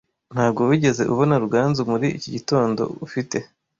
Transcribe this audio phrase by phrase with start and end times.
[0.33, 3.37] Ntago wigeze ubona Ruganzu muri iki gitondo, ufite?